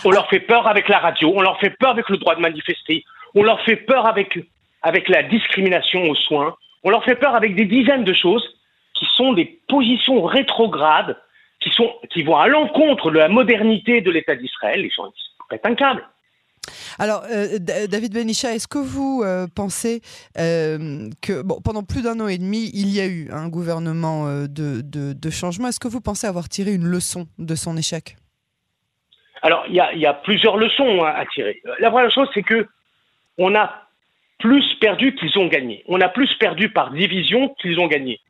On 0.05 0.11
leur 0.11 0.29
fait 0.29 0.41
peur 0.41 0.67
avec 0.67 0.89
la 0.89 0.99
radio, 0.99 1.33
on 1.35 1.41
leur 1.41 1.59
fait 1.61 1.71
peur 1.71 1.91
avec 1.91 2.09
le 2.09 2.17
droit 2.17 2.35
de 2.35 2.41
manifester, 2.41 3.05
on 3.35 3.43
leur 3.43 3.61
fait 3.63 3.77
peur 3.77 4.07
avec, 4.07 4.39
avec 4.83 5.09
la 5.09 5.23
discrimination 5.23 6.03
aux 6.05 6.15
soins, 6.15 6.57
on 6.85 6.91
leur 6.91 7.05
fait 7.05 7.17
peur 7.17 7.35
avec 7.35 7.55
des 7.55 7.65
dizaines 7.65 8.05
de 8.05 8.13
choses 8.13 8.45
qui 8.95 9.07
sont 9.17 9.33
des 9.33 9.61
positions 9.69 10.23
rétrogrades, 10.23 11.17
qui, 11.61 11.71
sont, 11.71 11.93
qui 12.11 12.23
vont 12.23 12.37
à 12.37 12.49
l'encontre 12.49 13.11
de 13.11 13.19
la 13.19 13.29
modernité 13.29 14.01
de 14.01 14.11
l'État 14.11 14.35
d'Israël. 14.35 14.83
Les 14.83 14.91
gens 14.91 15.11
ils 15.51 15.59
un 15.65 15.75
câble. 15.75 16.05
Alors, 16.99 17.25
euh, 17.31 17.59
David 17.59 18.13
Benisha, 18.13 18.55
est-ce 18.55 18.69
que 18.69 18.79
vous 18.79 19.23
euh, 19.25 19.47
pensez 19.55 20.01
euh, 20.39 21.09
que 21.23 21.43
pendant 21.63 21.83
plus 21.83 22.03
d'un 22.03 22.19
an 22.21 22.29
et 22.29 22.39
demi, 22.39 22.71
il 22.75 22.89
y 22.89 23.01
a 23.01 23.07
eu 23.07 23.29
un 23.31 23.49
gouvernement 23.49 24.27
de, 24.27 24.83
de, 24.83 25.31
changement 25.31 25.69
Est-ce 25.69 25.81
que 25.81 25.89
vous 25.89 26.01
pensez 26.01 26.27
avoir 26.27 26.49
tiré 26.49 26.73
une 26.73 26.87
leçon 26.87 27.27
de 27.39 27.55
son 27.55 27.77
échec? 27.77 28.17
Alors, 29.43 29.65
il 29.69 29.75
y, 29.75 30.07
a, 30.07 30.15
plusieurs 30.15 30.57
leçons 30.57 31.03
à, 31.05 31.25
tirer. 31.27 31.63
La 31.79 31.91
première 31.91 32.11
chose, 32.11 32.29
c'est 32.35 32.43
que 32.43 32.67
on 33.37 33.55
a 33.55 33.89
plus 34.39 34.65
perdu 34.81 35.15
qu'ils 35.15 35.39
ont 35.39 35.47
gagné. 35.47 35.85
On 35.87 36.01
a 36.01 36.09
plus 36.09 36.33
perdu 36.41 36.71
par 36.71 36.91
division 36.93 37.55
qu'ils 37.61 37.79
ont 37.79 37.87
gagné. 37.87 38.21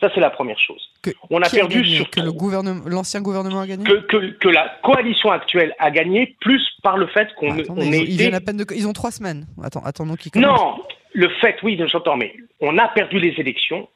Ça, 0.00 0.10
c'est 0.14 0.20
la 0.20 0.30
première 0.30 0.58
chose. 0.58 0.90
on 1.30 1.40
a 1.40 1.48
perdu 1.48 1.84
sur 1.84 2.10
que 2.10 2.20
le 2.20 2.32
gouvernement, 2.32 2.82
l'ancien 2.86 3.20
gouvernement 3.20 3.60
a 3.60 3.66
gagné. 3.66 3.84
Que, 3.84 4.48
la 4.48 4.68
coalition 4.82 5.30
actuelle 5.30 5.74
a 5.78 5.90
gagné, 5.90 6.36
plus 6.40 6.62
par 6.82 6.96
le 6.96 7.06
fait 7.06 7.28
qu'on 7.36 7.52
ah, 7.52 7.62
ils, 7.78 8.44
peine 8.44 8.64
ils 8.74 8.86
ont 8.86 8.92
trois 8.92 9.10
semaines. 9.10 9.46
Attends, 9.62 9.82
attendons 9.84 10.16
qu'ils 10.16 10.32
Non, 10.40 10.82
le 11.12 11.28
fait, 11.40 11.56
oui, 11.62 11.80
j'entends, 11.88 12.16
mais 12.16 12.34
on 12.60 12.76
a 12.78 12.88
perdu 12.88 13.18
les 13.18 13.34
élections, 13.38 13.88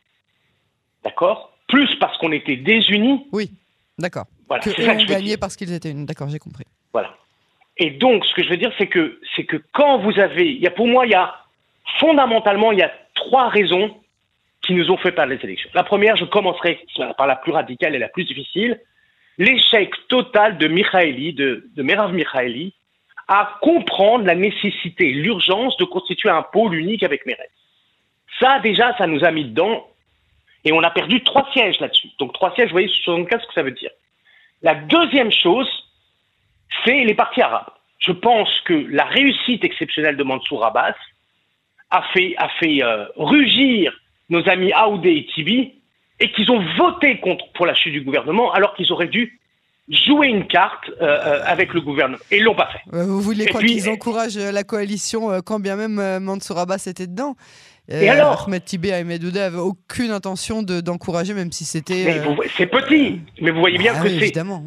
d'accord. 1.04 1.52
Plus 1.66 1.94
parce 2.00 2.16
qu'on 2.18 2.32
était 2.32 2.56
désunis. 2.56 3.26
Oui, 3.32 3.50
d'accord. 3.98 4.24
Voilà, 4.48 4.62
que 4.62 4.70
ont 4.70 5.04
gagné 5.04 5.36
parce 5.36 5.56
qu'ils 5.56 5.72
étaient. 5.72 5.92
D'accord, 5.92 6.28
j'ai 6.30 6.38
compris. 6.38 6.64
Voilà. 6.92 7.14
Et 7.76 7.90
donc, 7.90 8.24
ce 8.24 8.34
que 8.34 8.42
je 8.42 8.48
veux 8.48 8.56
dire, 8.56 8.72
c'est 8.78 8.86
que, 8.86 9.20
c'est 9.36 9.44
que 9.44 9.62
quand 9.72 9.98
vous 9.98 10.18
avez, 10.18 10.48
il 10.50 10.60
y 10.60 10.66
a 10.66 10.70
pour 10.70 10.86
moi, 10.86 11.04
il 11.04 11.12
y 11.12 11.14
a 11.14 11.34
fondamentalement, 11.98 12.72
il 12.72 12.78
y 12.78 12.82
a 12.82 12.90
trois 13.14 13.48
raisons 13.48 13.94
qui 14.68 14.74
nous 14.74 14.90
ont 14.90 14.98
fait 14.98 15.12
perdre 15.12 15.32
les 15.32 15.42
élections. 15.42 15.70
La 15.72 15.82
première, 15.82 16.14
je 16.16 16.26
commencerai 16.26 16.84
par 17.16 17.26
la 17.26 17.36
plus 17.36 17.52
radicale 17.52 17.94
et 17.94 17.98
la 17.98 18.08
plus 18.08 18.24
difficile, 18.24 18.78
l'échec 19.38 19.90
total 20.08 20.58
de 20.58 20.68
Mikhaili, 20.68 21.32
de, 21.32 21.64
Merav 21.78 22.14
à 23.28 23.58
comprendre 23.62 24.26
la 24.26 24.34
nécessité, 24.34 25.06
l'urgence 25.12 25.74
de 25.78 25.84
constituer 25.86 26.28
un 26.28 26.42
pôle 26.42 26.74
unique 26.74 27.02
avec 27.02 27.24
Meretz. 27.24 27.50
Ça, 28.38 28.60
déjà, 28.60 28.94
ça 28.98 29.06
nous 29.06 29.24
a 29.24 29.30
mis 29.30 29.46
dedans, 29.46 29.88
et 30.66 30.72
on 30.72 30.82
a 30.82 30.90
perdu 30.90 31.24
trois 31.24 31.48
sièges 31.54 31.80
là-dessus. 31.80 32.08
Donc 32.18 32.34
trois 32.34 32.54
sièges, 32.54 32.68
vous 32.68 32.72
voyez, 32.72 32.88
sur 32.88 33.04
64, 33.04 33.40
ce 33.40 33.46
que 33.46 33.54
ça 33.54 33.62
veut 33.62 33.70
dire. 33.70 33.90
La 34.60 34.74
deuxième 34.74 35.32
chose, 35.32 35.68
c'est 36.84 37.04
les 37.04 37.14
partis 37.14 37.40
arabes. 37.40 37.72
Je 38.00 38.12
pense 38.12 38.50
que 38.66 38.74
la 38.90 39.06
réussite 39.06 39.64
exceptionnelle 39.64 40.18
de 40.18 40.24
Mansour 40.24 40.62
Abbas 40.66 40.94
a 41.88 42.02
fait, 42.12 42.34
a 42.36 42.50
fait 42.60 42.82
euh, 42.82 43.06
rugir 43.16 43.98
nos 44.30 44.48
amis 44.48 44.72
Aoudé 44.72 45.10
et 45.10 45.26
Tibi, 45.34 45.72
et 46.20 46.32
qu'ils 46.32 46.50
ont 46.50 46.62
voté 46.76 47.20
contre 47.20 47.44
pour 47.54 47.66
la 47.66 47.74
chute 47.74 47.92
du 47.92 48.02
gouvernement, 48.02 48.52
alors 48.52 48.74
qu'ils 48.74 48.92
auraient 48.92 49.08
dû 49.08 49.38
jouer 49.88 50.28
une 50.28 50.46
carte 50.46 50.90
euh, 51.00 51.04
euh, 51.04 51.42
avec 51.46 51.72
le 51.72 51.80
gouvernement. 51.80 52.18
Et 52.30 52.38
ils 52.38 52.44
l'ont 52.44 52.54
pas 52.54 52.68
fait. 52.70 52.80
Vous 52.92 53.20
voulez 53.20 53.46
quoi 53.46 53.62
qu'ils 53.62 53.88
encouragent 53.88 54.36
euh, 54.36 54.52
la 54.52 54.64
coalition 54.64 55.40
quand 55.42 55.60
bien 55.60 55.76
même 55.76 56.18
Mansour 56.22 56.58
Abbas 56.58 56.84
était 56.86 57.06
dedans? 57.06 57.36
Et 57.90 58.10
alors 58.10 58.44
Ahmed 58.46 58.64
Tibé 58.64 58.88
et 58.88 58.94
Ahmed 58.94 59.24
Oudé 59.24 59.38
n'avaient 59.38 59.56
aucune 59.56 60.10
intention 60.10 60.62
d'encourager, 60.62 61.32
même 61.32 61.52
si 61.52 61.64
c'était. 61.64 62.20
C'est 62.54 62.66
petit, 62.66 63.20
mais 63.40 63.50
vous 63.50 63.60
voyez 63.60 63.78
bien 63.78 63.94
ah 63.96 64.02
que 64.02 64.10
c'est. 64.10 64.16
Évidemment. 64.16 64.62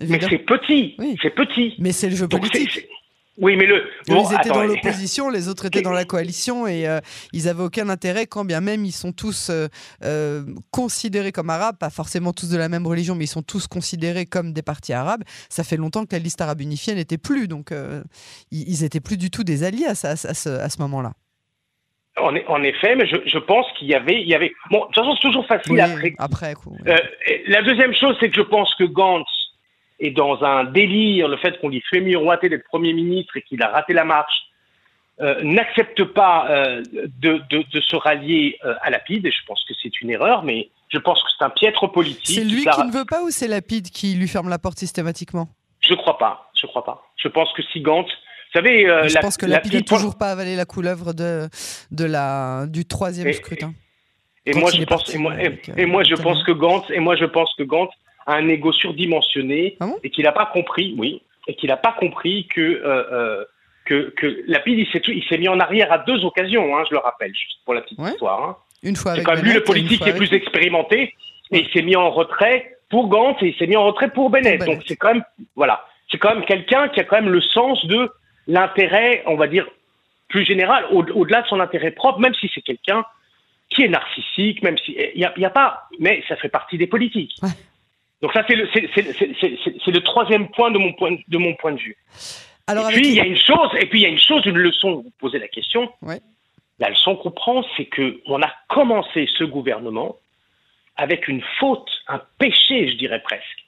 Mais 0.00 0.20
c'est 0.20 0.38
petit, 0.38 0.96
c'est 1.20 1.34
petit. 1.34 1.74
Mais 1.78 1.90
c'est 1.90 2.08
le 2.08 2.14
jeu 2.14 2.28
politique. 2.28 2.86
Oui, 3.36 3.56
mais 3.56 3.66
le. 3.66 3.90
ils 4.06 4.34
étaient 4.34 4.50
dans 4.50 4.62
l'opposition, 4.62 5.28
les 5.28 5.48
autres 5.48 5.66
étaient 5.66 5.82
dans 5.82 5.92
la 5.92 6.04
coalition 6.04 6.68
et 6.68 6.86
euh, 6.86 7.00
ils 7.32 7.48
avaient 7.48 7.64
aucun 7.64 7.88
intérêt, 7.88 8.26
quand 8.26 8.44
bien 8.44 8.60
même 8.60 8.84
ils 8.84 8.92
sont 8.92 9.12
tous 9.12 9.50
euh, 9.50 9.66
euh, 10.04 10.44
considérés 10.70 11.32
comme 11.32 11.50
arabes, 11.50 11.76
pas 11.78 11.90
forcément 11.90 12.32
tous 12.32 12.48
de 12.48 12.56
la 12.56 12.68
même 12.68 12.86
religion, 12.86 13.16
mais 13.16 13.24
ils 13.24 13.28
sont 13.28 13.42
tous 13.42 13.66
considérés 13.66 14.24
comme 14.24 14.52
des 14.52 14.62
partis 14.62 14.92
arabes. 14.92 15.24
Ça 15.48 15.64
fait 15.64 15.76
longtemps 15.76 16.04
que 16.04 16.12
la 16.12 16.20
liste 16.20 16.40
arabe 16.40 16.60
unifiée 16.60 16.94
n'était 16.94 17.18
plus, 17.18 17.48
donc 17.48 17.72
ils, 18.52 18.84
étaient 18.84 19.00
plus 19.00 19.16
du 19.16 19.30
tout 19.30 19.42
des 19.42 19.64
alliés 19.64 19.86
à, 19.86 19.94
ce, 19.94 20.80
moment-là. 20.80 21.12
En, 22.16 22.62
effet, 22.62 22.94
mais 22.94 23.06
je, 23.06 23.38
pense 23.38 23.66
qu'il 23.76 23.88
y 23.88 23.94
avait, 23.94 24.20
il 24.20 24.28
y 24.28 24.34
avait. 24.34 24.52
Bon, 24.70 24.80
de 24.80 24.84
toute 24.84 24.94
façon, 24.94 25.14
c'est 25.16 25.26
toujours 25.26 25.46
facile 25.46 25.80
après. 25.80 26.14
Après, 26.18 26.54
la 27.48 27.62
deuxième 27.62 27.94
chose, 27.94 28.16
c'est 28.20 28.28
que 28.28 28.36
je 28.36 28.42
pense 28.42 28.72
que 28.76 28.84
Gantz 28.84 29.43
et 30.04 30.10
dans 30.10 30.44
un 30.44 30.64
délire, 30.64 31.28
le 31.28 31.38
fait 31.38 31.58
qu'on 31.58 31.70
lui 31.70 31.82
fait 31.88 32.00
miroiter 32.00 32.50
d'être 32.50 32.64
Premier 32.64 32.92
ministre 32.92 33.38
et 33.38 33.42
qu'il 33.42 33.62
a 33.62 33.68
raté 33.68 33.94
la 33.94 34.04
marche, 34.04 34.34
euh, 35.20 35.42
n'accepte 35.42 36.04
pas 36.04 36.46
euh, 36.50 36.82
de, 37.22 37.40
de, 37.48 37.80
se 37.80 37.96
rallier 37.96 38.58
euh, 38.66 38.74
à 38.82 38.90
Lapide, 38.90 39.24
et 39.24 39.30
je 39.30 39.46
pense 39.46 39.64
que 39.64 39.72
c'est 39.82 40.02
une 40.02 40.10
erreur, 40.10 40.42
mais 40.42 40.68
je 40.90 40.98
pense 40.98 41.22
que 41.22 41.28
c'est 41.36 41.42
un 41.42 41.48
piètre 41.48 41.90
politique. 41.90 42.36
C'est 42.36 42.44
lui 42.44 42.66
qui, 42.66 42.86
ne 42.86 42.92
veut 42.92 43.06
pas 43.06 43.22
ou 43.22 43.30
c'est 43.30 43.48
Lapide 43.48 43.88
qui 43.88 44.14
lui 44.14 44.28
ferme 44.28 44.50
la 44.50 44.58
porte 44.58 44.78
systématiquement? 44.78 45.48
Je 45.80 45.94
crois 45.94 46.18
pas, 46.18 46.50
je 46.60 46.66
crois 46.66 46.84
pas. 46.84 47.02
Je 47.16 47.28
pense 47.28 47.50
que 47.54 47.62
si 47.72 47.80
Gantz, 47.80 48.08
vous 48.08 48.60
savez, 48.60 48.84
je 49.08 49.18
pense 49.20 49.38
que 49.38 49.46
Lapide 49.46 49.72
n'a 49.72 49.80
toujours 49.80 50.18
pas 50.18 50.32
avalé 50.32 50.54
la 50.54 50.66
couleuvre 50.66 51.14
de, 51.14 51.48
de 51.90 52.04
la, 52.04 52.66
du 52.66 52.84
troisième 52.84 53.32
scrutin. 53.32 53.72
Et 54.44 54.52
moi, 54.52 54.70
je 54.70 54.84
pense, 54.84 55.14
et 55.14 55.18
moi, 55.18 55.34
et 55.40 55.86
moi, 55.86 56.02
je 56.04 56.14
pense 56.14 56.42
que 56.44 56.52
Gantz, 56.52 56.90
et 56.90 57.00
moi, 57.00 57.16
je 57.16 57.24
pense 57.24 57.54
que 57.56 57.62
Gantz 57.62 57.90
un 58.26 58.48
ego 58.48 58.72
surdimensionné 58.72 59.76
ah 59.80 59.90
et 60.02 60.10
qu'il 60.10 60.24
n'a 60.24 60.32
pas 60.32 60.46
compris, 60.46 60.94
oui, 60.98 61.22
et 61.46 61.54
qu'il 61.54 61.68
n'a 61.68 61.76
pas 61.76 61.92
compris 61.92 62.46
que, 62.46 62.60
euh, 62.60 63.04
euh, 63.12 63.44
que, 63.84 64.12
que 64.16 64.44
Lapide, 64.46 64.86
il 65.08 65.24
s'est 65.24 65.38
mis 65.38 65.48
en 65.48 65.60
arrière 65.60 65.92
à 65.92 65.98
deux 65.98 66.24
occasions, 66.24 66.76
hein, 66.76 66.84
je 66.88 66.94
le 66.94 67.00
rappelle, 67.00 67.34
juste 67.34 67.58
pour 67.64 67.74
la 67.74 67.82
petite 67.82 67.98
histoire. 67.98 68.42
Hein. 68.42 68.56
Une 68.82 68.96
fois 68.96 69.14
C'est 69.14 69.22
quand 69.22 69.34
même 69.34 69.44
lui 69.44 69.52
le 69.52 69.62
politique 69.62 70.02
qui 70.02 70.08
est 70.08 70.16
plus 70.16 70.32
expérimenté, 70.32 71.14
et 71.50 71.60
il 71.60 71.68
s'est 71.72 71.82
mis 71.82 71.96
en 71.96 72.10
retrait 72.10 72.76
pour 72.90 73.08
Gantz 73.08 73.42
et 73.42 73.48
il 73.48 73.56
s'est 73.56 73.66
mis 73.66 73.76
en 73.76 73.86
retrait 73.86 74.10
pour 74.10 74.30
Bennett. 74.30 74.64
Donc 74.64 74.82
c'est 74.86 74.96
quand 74.96 75.14
même, 75.14 75.24
voilà, 75.56 75.84
c'est 76.10 76.18
quand 76.18 76.34
même 76.34 76.44
quelqu'un 76.44 76.88
qui 76.88 77.00
a 77.00 77.04
quand 77.04 77.16
même 77.16 77.30
le 77.30 77.40
sens 77.40 77.84
de 77.86 78.10
l'intérêt, 78.46 79.22
on 79.26 79.36
va 79.36 79.46
dire, 79.46 79.66
plus 80.28 80.44
général, 80.44 80.84
au-delà 80.90 81.42
de 81.42 81.46
son 81.46 81.60
intérêt 81.60 81.90
propre, 81.90 82.18
même 82.18 82.34
si 82.34 82.50
c'est 82.54 82.60
quelqu'un 82.60 83.04
qui 83.68 83.82
est 83.82 83.88
narcissique, 83.88 84.62
même 84.62 84.76
si 84.78 84.96
il 85.14 85.18
n'y 85.18 85.44
a, 85.44 85.48
a, 85.48 85.50
pas, 85.50 85.88
mais 85.98 86.22
ça 86.28 86.36
fait 86.36 86.48
partie 86.48 86.78
des 86.78 86.86
politiques. 86.86 87.34
Donc 88.24 88.32
ça, 88.32 88.42
c'est 88.48 88.54
le, 88.56 90.00
troisième 90.00 90.48
point 90.48 90.70
de 90.70 90.78
mon 90.78 90.94
point 90.94 91.14
de, 91.28 91.36
mon 91.36 91.52
point 91.56 91.72
de 91.72 91.78
vue. 91.78 91.94
Alors 92.66 92.90
et 92.90 92.94
puis, 92.94 93.08
il 93.08 93.14
y 93.14 93.20
a 93.20 93.26
une 93.26 93.36
chose, 93.36 93.68
et 93.78 93.84
puis 93.84 94.00
il 94.00 94.02
y 94.02 94.06
a 94.06 94.08
une 94.08 94.18
chose, 94.18 94.46
une 94.46 94.56
leçon, 94.56 94.94
vous 94.94 95.12
posez 95.18 95.38
la 95.38 95.46
question. 95.46 95.92
La 96.78 96.88
leçon 96.88 97.16
qu'on 97.16 97.32
prend, 97.32 97.62
c'est 97.76 97.84
qu'on 97.84 98.40
a 98.40 98.50
commencé 98.70 99.28
ce 99.36 99.44
gouvernement 99.44 100.16
avec 100.96 101.28
une 101.28 101.42
faute, 101.60 101.86
un 102.08 102.18
péché, 102.38 102.88
je 102.88 102.94
dirais 102.94 103.20
presque, 103.20 103.66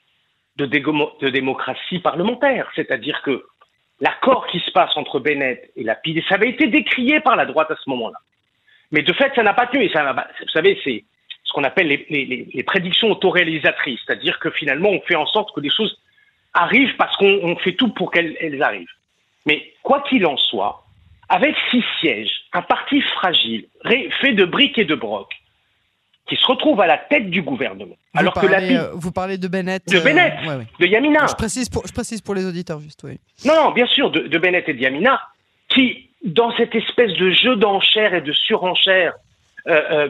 de, 0.56 0.64
de 0.64 1.28
démocratie 1.28 1.98
parlementaire. 1.98 2.70
C'est-à-dire 2.74 3.20
que 3.20 3.44
l'accord 4.00 4.46
qui 4.46 4.60
se 4.60 4.70
passe 4.70 4.96
entre 4.96 5.20
Bennett 5.20 5.70
et 5.76 5.82
Lapide, 5.82 6.22
ça 6.30 6.36
avait 6.36 6.48
été 6.48 6.68
décrié 6.68 7.20
par 7.20 7.36
la 7.36 7.44
droite 7.44 7.70
à 7.70 7.76
ce 7.76 7.90
moment-là. 7.90 8.16
Mais 8.90 9.02
de 9.02 9.12
fait, 9.12 9.34
ça 9.34 9.42
n'a 9.42 9.52
pas 9.52 9.66
tenu. 9.66 9.84
Et 9.84 9.92
ça, 9.92 10.14
vous 10.14 10.48
savez, 10.48 10.80
c'est 10.82 11.04
ce 11.46 11.52
qu'on 11.52 11.64
appelle 11.64 11.86
les, 11.86 12.62
prédictions 12.66 13.10
autoréalisatrices, 13.10 14.00
c'est-à-dire 14.04 14.38
que 14.38 14.50
finalement 14.50 14.90
on 14.90 15.00
fait 15.02 15.14
en 15.14 15.26
sorte 15.26 15.54
que 15.54 15.60
les 15.60 15.70
choses 15.70 15.96
arrivent 16.52 16.96
parce 16.96 17.16
qu'on 17.16 17.56
fait 17.56 17.72
tout 17.72 17.88
pour 17.88 18.10
qu'elles 18.10 18.62
arrivent. 18.62 18.88
Mais 19.46 19.72
quoi 19.82 20.02
qu'il 20.08 20.26
en 20.26 20.36
soit, 20.36 20.84
avec 21.28 21.54
six 21.70 21.84
sièges, 22.00 22.32
un 22.52 22.62
parti 22.62 23.00
fragile, 23.00 23.66
fait 24.20 24.32
de 24.32 24.44
briques 24.44 24.78
et 24.78 24.84
de 24.84 24.94
brocs, 24.94 25.34
qui 26.28 26.34
se 26.34 26.46
retrouve 26.46 26.80
à 26.80 26.88
la 26.88 26.98
tête 26.98 27.30
du 27.30 27.42
gouvernement. 27.42 27.94
Vous 28.12 28.20
alors 28.20 28.34
que 28.34 28.46
la 28.46 28.58
euh, 28.58 28.90
vous 28.94 29.12
parlez 29.12 29.38
de 29.38 29.46
Bennett, 29.46 29.86
de 29.86 30.00
Bennett, 30.00 30.34
euh, 30.48 30.62
de 30.80 30.86
Yamina. 30.86 31.26
Je 31.28 31.34
précise 31.34 31.68
pour, 31.68 31.86
je 31.86 31.92
précise 31.92 32.20
pour 32.20 32.34
les 32.34 32.44
auditeurs 32.44 32.80
juste, 32.80 33.00
oui. 33.04 33.20
Non, 33.44 33.54
non, 33.54 33.70
bien 33.70 33.86
sûr, 33.86 34.10
de, 34.10 34.20
de 34.20 34.38
Bennett 34.38 34.68
et 34.68 34.74
de 34.74 34.80
Yamina, 34.80 35.20
qui 35.68 36.10
dans 36.24 36.50
cette 36.56 36.74
espèce 36.74 37.12
de 37.12 37.30
jeu 37.30 37.54
d'enchères 37.56 38.14
et 38.14 38.20
de 38.20 38.32
surenchères 38.32 39.14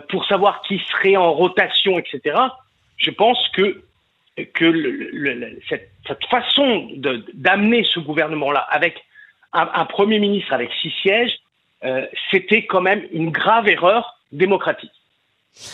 pour 0.08 0.26
savoir 0.26 0.62
qui 0.62 0.78
serait 0.90 1.16
en 1.16 1.32
rotation, 1.32 1.98
etc. 1.98 2.36
Je 2.98 3.10
pense 3.10 3.48
que 3.50 3.82
que 4.44 5.60
cette, 5.68 5.90
façon 6.30 6.90
d'amener 7.32 7.84
ce 7.84 8.00
gouvernement-là 8.00 8.60
avec 8.70 9.02
un, 9.52 9.86
premier 9.86 10.18
ministre 10.18 10.52
avec 10.52 10.70
six 10.82 10.92
sièges, 11.02 11.32
euh, 11.84 12.06
c'était 12.30 12.66
quand 12.66 12.82
même 12.82 13.06
une 13.12 13.30
grave 13.30 13.68
erreur 13.68 14.18
démocratique. 14.32 14.92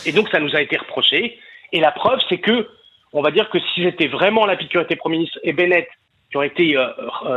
Et 0.07 0.13
donc 0.13 0.29
ça 0.29 0.39
nous 0.39 0.55
a 0.55 0.63
été 0.63 0.77
reproché. 0.77 1.41
Et 1.73 1.81
la 1.81 1.91
preuve, 1.91 2.21
c'est 2.29 2.39
que, 2.39 2.69
on 3.13 3.23
va 3.23 3.33
dire 3.33 3.51
que 3.51 3.59
si 3.59 3.83
c'était 3.83 4.07
vraiment 4.07 4.47
la 4.47 4.57
qui 4.57 4.77
aurait 4.79 4.95
Premier 4.95 5.19
ministre 5.19 5.41
et 5.43 5.53
Bennett 5.53 5.89
qui 6.31 6.37
aurait 6.37 6.47
été 6.47 6.77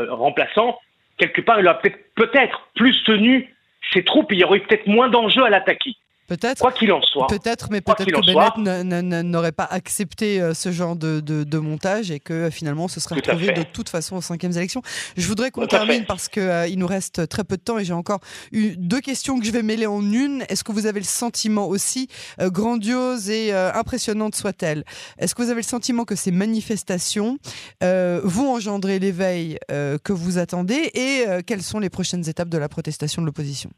remplaçant, 0.10 0.78
quelque 1.18 1.42
part, 1.42 1.60
il 1.60 1.68
aurait 1.68 1.80
peut-être 1.80 2.00
peut-être 2.16 2.68
plus 2.76 3.04
tenu 3.04 3.52
ses 3.92 4.04
troupes, 4.04 4.32
il 4.32 4.40
y 4.40 4.44
aurait 4.44 4.60
peut-être 4.60 4.88
moins 4.88 5.10
d'enjeux 5.10 5.44
à 5.44 5.50
l'attaquer. 5.50 5.96
Peut-être. 6.28 6.60
Quoi 6.60 6.72
qu'il 6.72 6.92
en 6.92 7.02
soit. 7.02 7.28
Peut-être, 7.28 7.68
mais 7.70 7.82
peut-être 7.82 8.06
que 8.06 8.26
Bennett 8.26 9.24
n'aurait 9.26 9.52
pas 9.52 9.68
accepté 9.70 10.42
euh, 10.42 10.54
ce 10.56 10.72
genre 10.72 10.96
de, 10.96 11.20
de, 11.20 11.58
montage 11.60 12.10
et 12.10 12.20
que 12.20 12.34
euh, 12.34 12.52
finalement 12.52 12.88
ce 12.88 13.00
serait 13.00 13.16
retrouvé 13.16 13.52
de 13.52 13.64
toute 13.64 13.90
façon 13.90 14.16
aux 14.16 14.22
cinquièmes 14.22 14.54
élections. 14.54 14.82
Je 15.18 15.28
voudrais 15.28 15.52
qu'on 15.52 15.68
termine 15.68 16.06
parce 16.06 16.28
qu'il 16.28 16.42
euh, 16.42 16.68
il 16.68 16.80
nous 16.80 16.88
reste 16.88 17.28
très 17.30 17.44
peu 17.44 17.58
de 17.58 17.62
temps 17.62 17.78
et 17.78 17.86
j'ai 17.86 17.94
encore 17.94 18.20
eu 18.52 18.76
deux 18.76 19.02
questions 19.02 19.40
que 19.40 19.46
je 19.46 19.52
vais 19.52 19.62
mêler 19.62 19.86
en 19.86 20.02
une. 20.02 20.44
Est-ce 20.50 20.64
que 20.64 20.72
vous 20.72 20.88
avez 20.88 21.00
le 21.00 21.06
sentiment 21.06 21.68
aussi, 21.68 22.08
grandiose 22.40 23.30
et 23.30 23.54
impressionnante 23.54 24.36
soit-elle, 24.36 24.84
est-ce 25.18 25.36
que 25.36 25.44
vous 25.44 25.50
avez 25.50 25.62
le 25.62 25.68
sentiment 25.68 26.06
que 26.06 26.16
ces 26.16 26.32
manifestations 26.32 27.38
vont 27.82 28.54
engendrer 28.54 29.00
l'éveil 29.00 29.58
que 29.68 30.14
vous 30.14 30.38
attendez 30.38 30.92
et 30.94 31.26
quelles 31.46 31.64
sont 31.64 31.80
les 31.80 31.90
prochaines 31.90 32.28
étapes 32.28 32.50
de 32.50 32.58
la 32.58 32.70
protestation 32.70 33.22
de 33.22 33.28
l'opposition? 33.28 33.70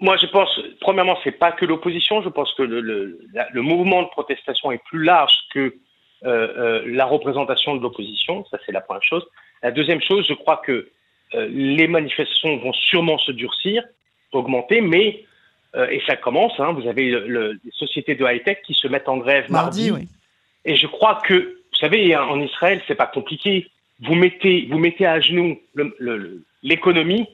Moi, 0.00 0.16
je 0.16 0.26
pense, 0.26 0.48
premièrement, 0.80 1.18
c'est 1.24 1.32
pas 1.32 1.52
que 1.52 1.64
l'opposition. 1.64 2.22
Je 2.22 2.28
pense 2.28 2.52
que 2.54 2.62
le, 2.62 2.80
le, 2.80 3.18
le, 3.52 3.62
mouvement 3.62 4.02
de 4.02 4.08
protestation 4.08 4.70
est 4.70 4.82
plus 4.84 5.02
large 5.02 5.34
que 5.52 5.58
euh, 5.58 5.72
euh, 6.24 6.82
la 6.86 7.04
représentation 7.04 7.74
de 7.76 7.82
l'opposition. 7.82 8.44
Ça, 8.50 8.58
c'est 8.64 8.72
la 8.72 8.80
première 8.80 9.02
chose. 9.02 9.26
La 9.62 9.72
deuxième 9.72 10.00
chose, 10.00 10.24
je 10.28 10.34
crois 10.34 10.58
que 10.64 10.88
euh, 11.34 11.48
les 11.50 11.88
manifestations 11.88 12.56
vont 12.58 12.72
sûrement 12.72 13.18
se 13.18 13.32
durcir, 13.32 13.82
augmenter, 14.32 14.80
mais 14.80 15.24
euh, 15.74 15.88
et 15.88 16.00
ça 16.06 16.16
commence. 16.16 16.52
Hein, 16.58 16.72
vous 16.72 16.86
avez 16.86 17.10
le, 17.10 17.58
les 17.64 17.70
sociétés 17.72 18.14
de 18.14 18.24
high 18.24 18.42
tech 18.44 18.58
qui 18.64 18.74
se 18.74 18.86
mettent 18.86 19.08
en 19.08 19.18
grève 19.18 19.50
mardi. 19.50 19.90
oui. 19.90 20.08
Et 20.64 20.76
je 20.76 20.86
crois 20.86 21.20
que, 21.26 21.34
vous 21.34 21.78
savez, 21.78 22.14
en 22.16 22.40
Israël, 22.40 22.80
c'est 22.86 22.94
pas 22.94 23.06
compliqué. 23.06 23.68
Vous 24.00 24.14
mettez, 24.14 24.68
vous 24.70 24.78
mettez 24.78 25.06
à 25.06 25.20
genoux 25.20 25.58
l'économie 26.62 27.26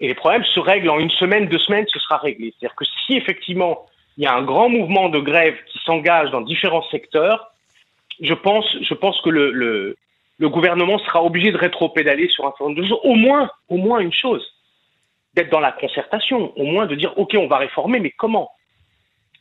et 0.00 0.08
les 0.08 0.14
problèmes 0.14 0.44
se 0.44 0.60
règlent 0.60 0.90
en 0.90 0.98
une 0.98 1.10
semaine, 1.10 1.46
deux 1.46 1.58
semaines, 1.58 1.86
ce 1.88 1.98
sera 1.98 2.16
réglé. 2.16 2.52
C'est-à-dire 2.58 2.74
que 2.74 2.84
si 3.06 3.16
effectivement 3.16 3.86
il 4.16 4.24
y 4.24 4.26
a 4.26 4.34
un 4.34 4.42
grand 4.42 4.68
mouvement 4.68 5.08
de 5.08 5.18
grève 5.18 5.56
qui 5.66 5.78
s'engage 5.84 6.30
dans 6.30 6.40
différents 6.40 6.84
secteurs, 6.90 7.52
je 8.20 8.34
pense, 8.34 8.66
je 8.82 8.94
pense 8.94 9.20
que 9.20 9.30
le, 9.30 9.96
gouvernement 10.40 10.98
sera 10.98 11.22
obligé 11.22 11.52
de 11.52 11.56
rétro-pédaler 11.56 12.28
sur 12.28 12.44
un 12.44 12.50
certain 12.50 12.64
nombre 12.64 12.76
de 12.76 12.86
choses. 12.86 13.00
Au 13.04 13.14
moins, 13.14 13.50
au 13.68 13.76
moins 13.76 14.00
une 14.00 14.12
chose, 14.12 14.44
d'être 15.34 15.50
dans 15.50 15.60
la 15.60 15.72
concertation, 15.72 16.52
au 16.58 16.64
moins 16.64 16.86
de 16.86 16.94
dire 16.94 17.16
ok, 17.16 17.36
on 17.38 17.46
va 17.46 17.58
réformer, 17.58 18.00
mais 18.00 18.10
comment? 18.10 18.50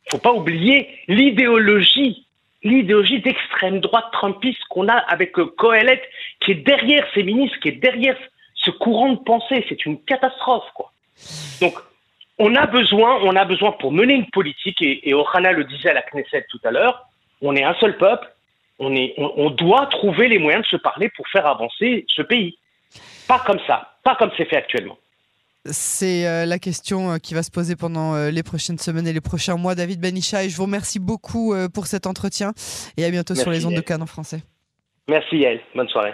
Il 0.05 0.11
faut 0.11 0.17
pas 0.17 0.33
oublier 0.33 0.89
l'idéologie, 1.07 2.25
l'idéologie 2.63 3.21
d'extrême 3.21 3.79
droite 3.79 4.05
trumpiste 4.11 4.63
qu'on 4.69 4.87
a 4.87 4.95
avec 4.95 5.31
Coelet, 5.31 6.01
qui 6.41 6.51
est 6.51 6.63
derrière 6.63 7.05
ces 7.13 7.23
ministres, 7.23 7.59
qui 7.59 7.69
est 7.69 7.79
derrière 7.81 8.17
ce 8.59 8.71
courant 8.71 9.13
de 9.13 9.19
pensée, 9.19 9.65
c'est 9.69 9.85
une 9.85 10.01
catastrophe, 10.03 10.69
quoi. 10.73 10.91
Donc, 11.61 11.75
on 12.37 12.55
a 12.55 12.65
besoin, 12.65 13.19
on 13.23 13.35
a 13.35 13.45
besoin 13.45 13.71
pour 13.73 13.91
mener 13.91 14.13
une 14.13 14.29
politique, 14.29 14.81
et, 14.81 15.09
et 15.09 15.13
Ohana 15.13 15.51
le 15.51 15.65
disait 15.65 15.89
à 15.89 15.93
la 15.93 16.01
Knesset 16.01 16.45
tout 16.49 16.59
à 16.63 16.71
l'heure, 16.71 17.07
on 17.41 17.55
est 17.55 17.63
un 17.63 17.73
seul 17.75 17.97
peuple, 17.97 18.27
on, 18.79 18.95
est, 18.95 19.13
on, 19.17 19.49
doit 19.49 19.87
trouver 19.87 20.29
les 20.29 20.39
moyens 20.39 20.63
de 20.63 20.69
se 20.69 20.77
parler 20.77 21.09
pour 21.15 21.27
faire 21.27 21.45
avancer 21.45 22.05
ce 22.07 22.21
pays. 22.21 22.57
Pas 23.27 23.39
comme 23.45 23.59
ça, 23.67 23.93
pas 24.03 24.15
comme 24.15 24.31
c'est 24.37 24.45
fait 24.45 24.55
actuellement. 24.55 24.97
C'est 25.65 26.25
euh, 26.25 26.45
la 26.45 26.57
question 26.57 27.11
euh, 27.11 27.17
qui 27.17 27.33
va 27.33 27.43
se 27.43 27.51
poser 27.51 27.75
pendant 27.75 28.15
euh, 28.15 28.31
les 28.31 28.41
prochaines 28.41 28.79
semaines 28.79 29.05
et 29.05 29.11
les 29.11 29.21
prochains 29.21 29.57
mois. 29.57 29.75
David 29.75 29.99
Benicha, 29.99 30.45
et 30.45 30.49
je 30.49 30.55
vous 30.55 30.63
remercie 30.63 30.99
beaucoup 30.99 31.53
pour 31.73 31.87
cet 31.87 32.07
entretien 32.07 32.53
et 32.95 33.03
à 33.03 33.09
bientôt 33.11 33.35
sur 33.35 33.51
les 33.51 33.65
ondes 33.65 33.75
de 33.75 33.81
Cannes 33.81 34.01
en 34.01 34.07
français. 34.07 34.41
Merci 35.09 35.37
Yael, 35.37 35.59
bonne 35.75 35.89
soirée. 35.89 36.13